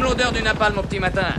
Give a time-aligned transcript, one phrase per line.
[0.00, 1.34] L'odeur du napalm au petit matin.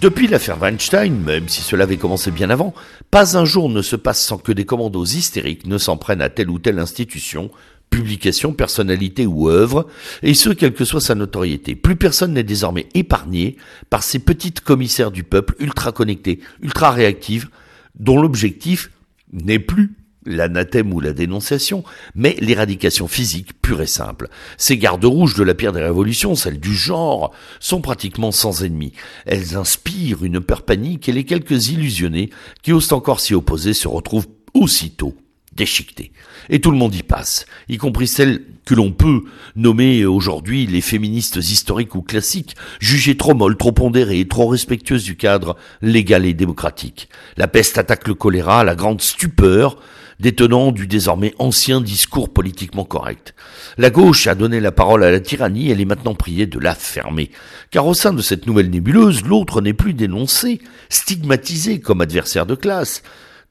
[0.00, 2.72] Depuis l'affaire Weinstein, même si cela avait commencé bien avant,
[3.10, 6.30] pas un jour ne se passe sans que des commandos hystériques ne s'en prennent à
[6.30, 7.50] telle ou telle institution,
[7.90, 9.88] publication, personnalité ou œuvre,
[10.22, 11.74] et ce, quelle que soit sa notoriété.
[11.74, 13.58] Plus personne n'est désormais épargné
[13.90, 17.50] par ces petites commissaires du peuple ultra connectées, ultra réactives,
[17.98, 18.90] dont l'objectif
[19.34, 19.92] n'est plus
[20.26, 21.84] l'anathème ou la dénonciation,
[22.14, 24.28] mais l'éradication physique pure et simple.
[24.56, 28.92] Ces gardes rouges de la pierre des révolutions, celles du genre, sont pratiquement sans ennemis.
[29.26, 32.30] Elles inspirent une peur panique et les quelques illusionnés
[32.62, 35.14] qui osent encore s'y opposer se retrouvent aussitôt
[35.52, 36.12] déchiquetés.
[36.48, 39.24] Et tout le monde y passe, y compris celles que l'on peut
[39.56, 45.16] nommer aujourd'hui les féministes historiques ou classiques, jugées trop molles, trop pondérées, trop respectueuses du
[45.16, 47.08] cadre légal et démocratique.
[47.36, 49.76] La peste attaque le choléra, la grande stupeur,
[50.20, 53.34] détenant du désormais ancien discours politiquement correct.
[53.78, 56.74] La gauche a donné la parole à la tyrannie, elle est maintenant priée de la
[56.74, 57.30] fermer.
[57.70, 62.54] Car au sein de cette nouvelle nébuleuse, l'autre n'est plus dénoncé, stigmatisé comme adversaire de
[62.54, 63.02] classe,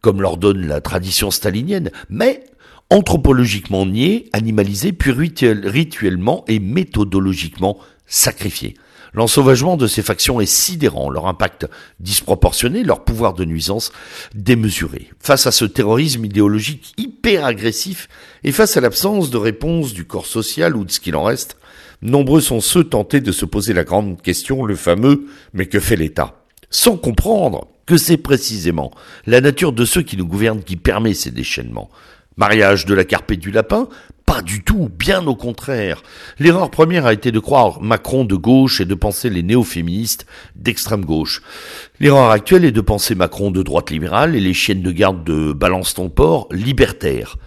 [0.02, 2.44] comme l'ordonne la tradition stalinienne, mais
[2.90, 8.76] anthropologiquement nié, animalisé, puis rituellement et méthodologiquement sacrifié.
[9.14, 11.68] L'ensauvagement de ces factions est sidérant, leur impact
[12.00, 13.92] disproportionné, leur pouvoir de nuisance
[14.36, 15.10] démesuré.
[15.20, 18.08] Face à ce terrorisme idéologique hyper agressif
[18.44, 21.58] et face à l'absence de réponse du corps social ou de ce qu'il en reste,
[22.02, 25.96] nombreux sont ceux tentés de se poser la grande question, le fameux mais que fait
[25.96, 26.36] l'État?
[26.70, 28.92] Sans comprendre que c'est précisément
[29.26, 31.90] la nature de ceux qui nous gouvernent qui permet ces déchaînements.
[32.38, 33.90] Mariage de la carpe et du lapin
[34.30, 36.04] Pas du tout, bien au contraire.
[36.38, 41.04] L'erreur première a été de croire Macron de gauche et de penser les néo-féministes d'extrême
[41.04, 41.42] gauche.
[42.00, 45.52] L'erreur actuelle est de penser Macron de droite libérale et les chiennes de garde de
[45.52, 47.38] Balance ton port libertaires.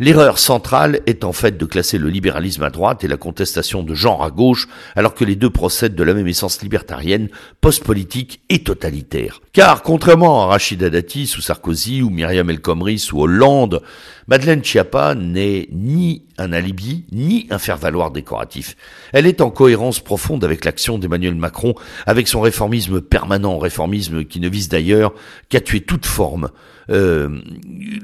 [0.00, 3.94] L'erreur centrale est en fait de classer le libéralisme à droite et la contestation de
[3.94, 4.66] genre à gauche,
[4.96, 7.28] alors que les deux procèdent de la même essence libertarienne,
[7.60, 9.40] post-politique et totalitaire.
[9.52, 13.80] Car, contrairement à Rachida Dati sous Sarkozy ou Myriam El Khomri sous Hollande,
[14.26, 18.76] Madeleine Schiappa n'est ni un alibi, ni un faire-valoir décoratif.
[19.12, 21.74] Elle est en cohérence profonde avec l'action d'Emmanuel Macron,
[22.06, 25.12] avec son réformisme permanent, réformisme qui ne vise d'ailleurs
[25.48, 26.50] qu'à tuer toute forme.
[26.90, 27.40] Euh,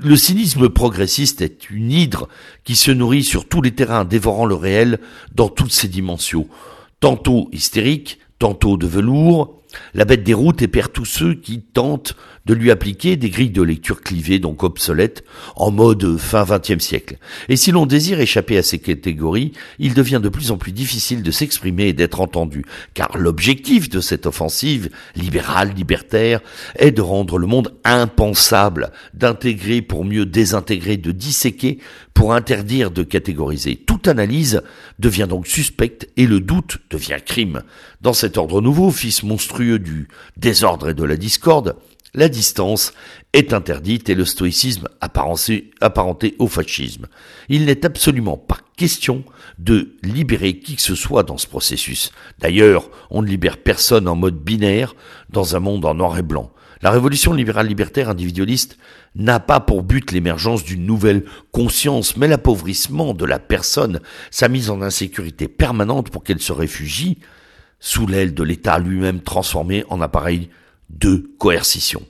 [0.03, 2.29] le cynisme progressiste est une hydre
[2.65, 4.99] qui se nourrit sur tous les terrains, dévorant le réel
[5.35, 6.49] dans toutes ses dimensions.
[7.01, 9.58] Tantôt hystérique, tantôt de velours,
[9.95, 12.15] la bête des routes perd tous ceux qui tentent
[12.47, 15.23] de lui appliquer des grilles de lecture clivées, donc obsolètes,
[15.55, 17.19] en mode fin XXe siècle.
[17.51, 21.23] Et si l'on désire échapper à ces catégories, il devient de plus en plus difficile
[21.23, 22.65] de s'exprimer et d'être entendu,
[22.95, 26.41] car l'objectif de cette offensive libérale, libertaire,
[26.77, 31.79] est de rendre le monde impensable, d'intégrer pour mieux désintégrer, de disséquer
[32.15, 33.77] pour interdire de catégoriser.
[33.77, 34.63] Toute analyse
[34.99, 37.63] devient donc suspecte et le doute devient crime.
[38.01, 41.77] Dans cet ordre nouveau, fils monstrueux du désordre et de la discorde,
[42.15, 42.95] la distance
[43.33, 47.07] est interdite et le stoïcisme apparenté au fascisme.
[47.49, 49.25] Il n'est absolument pas question
[49.59, 52.13] de libérer qui que ce soit dans ce processus.
[52.39, 54.95] D'ailleurs, on ne libère personne en mode binaire
[55.31, 56.51] dans un monde en noir et blanc.
[56.81, 58.79] La révolution libérale libertaire individualiste
[59.17, 64.71] n'a pas pour but l'émergence d'une nouvelle conscience, mais l'appauvrissement de la personne, sa mise
[64.71, 67.19] en insécurité permanente pour qu'elle se réfugie
[67.81, 70.49] sous l'aile de l'État lui-même transformé en appareil
[70.91, 72.03] de coercition.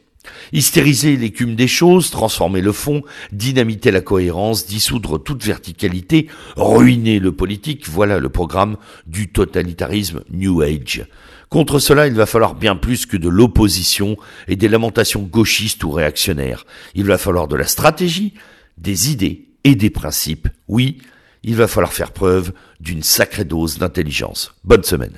[0.52, 3.02] Hystériser l'écume des choses, transformer le fond,
[3.32, 8.76] dynamiter la cohérence, dissoudre toute verticalité, ruiner le politique, voilà le programme
[9.06, 11.06] du totalitarisme New Age.
[11.48, 14.16] Contre cela, il va falloir bien plus que de l'opposition
[14.48, 16.66] et des lamentations gauchistes ou réactionnaires.
[16.94, 18.34] Il va falloir de la stratégie,
[18.76, 20.48] des idées et des principes.
[20.68, 20.98] Oui,
[21.48, 24.52] il va falloir faire preuve d'une sacrée dose d'intelligence.
[24.64, 25.16] Bonne semaine.